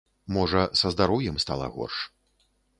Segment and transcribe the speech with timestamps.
[0.37, 2.03] Можа, са здароўем стала горш.